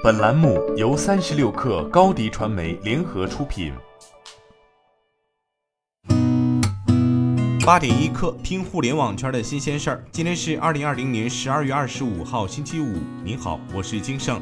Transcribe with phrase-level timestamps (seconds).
[0.00, 3.72] 本栏目由三十六氪高低传媒联合出品。
[7.66, 10.04] 八点一刻，听互联网圈的新鲜事儿。
[10.12, 12.98] 今天是二零二零年十二月二十五号，星期五。
[13.24, 14.40] 您好，我是金盛。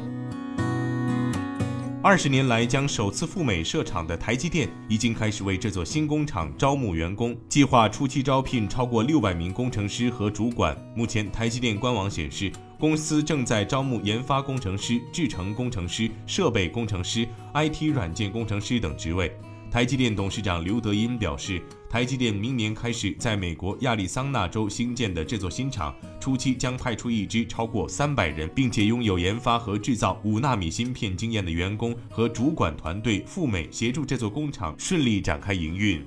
[2.03, 10.77] 二十年来将首次赴美设厂的台积电，已经开始为这座新工厂招募员工，计划初期招聘超过六百名工程师和主管。
[10.95, 19.35] 目前，台积电官网显示，公司正在招募研发工程师、制程工程师、设备工程师、IT 软件工程师等职位。
[19.69, 36.01] 台积电董事长刘德音表示，台积电明年开始在美国亚利桑那州新建的这座新厂，初期将派出一支超过三百人，并且拥有研发和制造五纳米芯片经验的员工和主管团队赴美协助这座工厂顺利展开营运。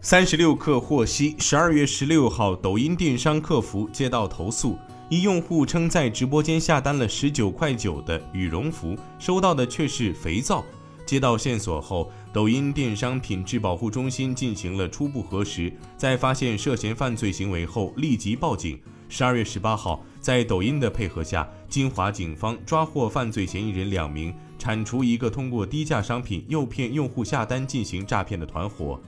[0.00, 4.78] 三十六氪获悉，十二月十六号，抖音电商客服接到投诉，
[5.10, 10.62] 一用户称在直播间下单了十九块九的羽绒服，收到的却是肥皂。
[11.06, 18.78] 接到线索后，抖音电商品质保护中心进行了初步核实，在发现涉嫌犯罪行为后，立即报警。
[19.08, 29.00] 十二月十八号，在抖音的配合下，金华警方抓获犯罪嫌疑人两名，铲除一个通过低价商品诱骗用户下单进行诈骗的团伙。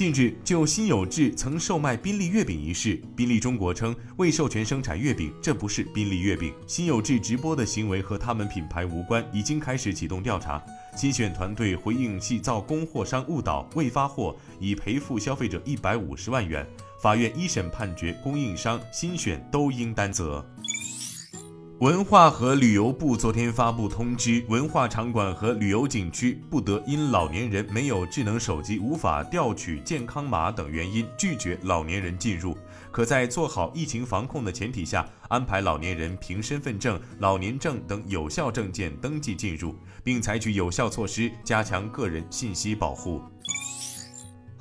[0.00, 6.54] 近日，就辛有志曾售卖宾利月饼一事，宾利中国称未授权生产月饼，这不是宾利月饼。
[6.66, 10.64] 辛有志直播的行为和他们品牌无关，已经开始启动调查。
[10.96, 16.66] 新选团队回应系遭供货商误导未发货，已赔付消费者一百五十万元。
[17.02, 20.42] 法院一审判决，供应商新选都应担责。
[21.80, 32.54] 文化和旅游部昨天发布通知，文化场馆和旅游景区不得因老年人没有智能手机无法调取健康码等原因拒绝老年人进入，
[32.90, 43.22] 可在做好疫情防控的前提下，安排老年人凭身份证、老年证等有效证件登记进入，并采取有效措施加强个人信息保护。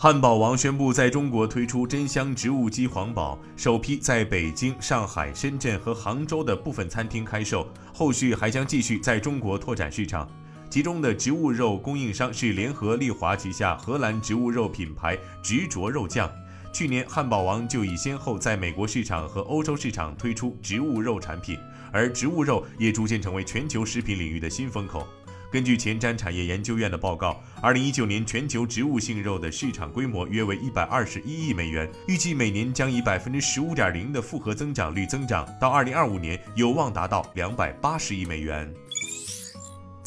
[0.02, 10.26] 汉堡王宣布在中国推出真香植物鸡皇堡，首批在北京、上海、深圳和杭州的部分餐厅开售，后续还将继续在中国拓展市场。
[10.70, 16.32] 其中的植物肉供应商是联合利华旗下荷兰植物肉品牌执着肉酱。
[16.72, 21.60] 去年，汉堡王就已先后在美国市场和欧洲市场推出植物肉产品，
[21.92, 25.06] 而植物肉也逐渐成为全球食品领域的新风口。
[25.52, 38.72] 根据前瞻产业研究院的报告，二零一九年全球植物性肉的市场规模约为一百二十一亿美元，预计每年将以百分之十五点零的复合增长率增长，到二零二五年有望达到两百八十亿美元。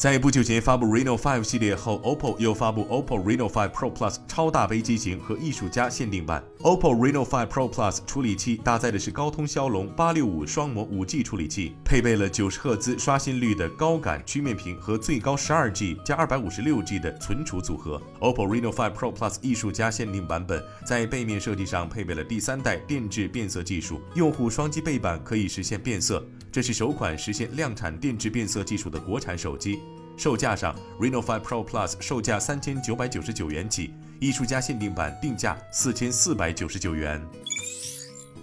[0.03, 6.43] 在不久前发布 Reno 5系列后，OPPO 又发布 OPPO Reno 5 Pro Plus 超大杯机型和艺术家限定版。
[6.59, 18.01] OPPO Reno 5 Pro Plus 处理器搭载的是高通骁龙八六五双模五 G 处理器，配备了九十赫兹刷新率的高感曲面屏和最高十二 G 加二百五十六 G 的存储组合。
[18.19, 26.21] OPPO Reno 5 Pro Plus 艺术家限定版本在背面设计上配备了第三代电致变色技术，用户双击背板可以实现变色。
[26.51, 29.79] 这是首款实现量产电致变色技术的国产手机。
[30.15, 37.21] 售价上，Reno 5 Pro Plus 售价三千九百九十九元起，艺术家限定版定价四千四百九十九元。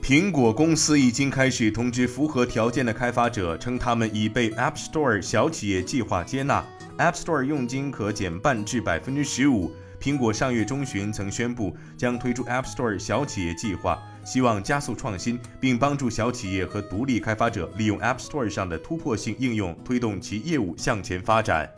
[0.03, 6.65] 苹果公司已经开始通知符合条件的开发者，称他们已被 App Store 小企业计划接纳
[6.99, 9.73] ，App Store 佣金可减半至百分之十五。
[10.01, 21.71] 苹果上月中旬曾宣布将推出 App Store 小企业计划，希望加速创新，并帮助小企业和独立开发者利用 App Store 上的突破性应用，推动其业务向前发展。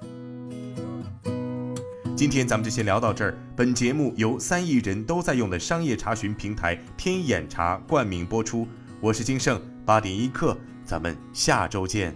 [2.14, 3.36] 今天咱们就先聊到这儿。
[3.56, 8.68] 本节目由三亿人都在用的商业查询平台天眼查冠名播出，
[9.00, 12.14] 我是金盛八点一刻，咱们下周见。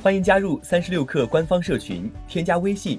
[0.00, 2.98] 欢迎加入三十六氪官方社群，添加微信